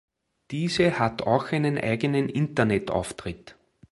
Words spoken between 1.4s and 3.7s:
einen eigenen Internetauftritt.